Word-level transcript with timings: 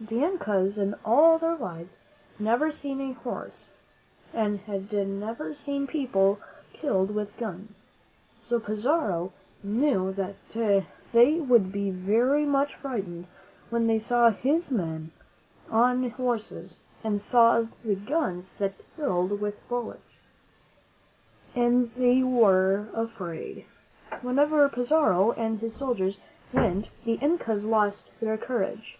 The 0.00 0.22
Incas 0.22 0.78
in 0.78 0.94
all 1.04 1.40
their 1.40 1.56
lives 1.56 1.96
had 2.36 2.44
never 2.44 2.70
seen 2.70 3.00
a 3.00 3.14
horse, 3.14 3.70
and 4.32 4.60
had 4.60 4.92
never 4.92 5.54
seen 5.54 5.88
people 5.88 6.38
killed 6.72 7.10
with 7.12 7.36
guns; 7.36 7.82
so 8.40 8.60
Pizarro 8.60 9.32
knew 9.64 10.12
that 10.12 10.36
they 11.12 11.40
would 11.40 11.72
be 11.72 11.90
very 11.90 12.46
much 12.46 12.76
frightened 12.76 13.26
when 13.70 13.88
they 13.88 13.98
saw 13.98 14.30
his 14.30 14.70
men 14.70 15.10
on 15.68 16.08
horses, 16.10 16.78
and 17.02 17.20
saw 17.20 17.64
the 17.84 17.96
guns 17.96 18.52
that 18.52 18.74
killed 18.94 19.40
with 19.40 19.68
bullets. 19.68 20.28
And 21.56 21.90
they 21.96 22.22
were 22.22 22.86
afraid. 22.94 23.66
Wherever 24.22 24.68
Pizarro 24.68 25.32
and 25.32 25.58
his 25.58 25.74
soldiers 25.74 26.20
went, 26.52 26.90
the 27.04 27.14
Incas 27.14 27.64
lost 27.64 28.12
their 28.20 28.36
courage. 28.38 28.96